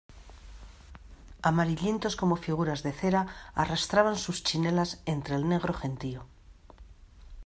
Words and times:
amarillentos 1.49 2.13
como 2.21 2.43
figuras 2.45 2.79
de 2.85 2.91
cera, 2.99 3.21
arrastraban 3.61 4.17
sus 4.25 4.37
chinelas 4.47 4.89
entre 5.05 5.35
el 5.35 5.47
negro 5.51 5.73
gentío 5.81 6.25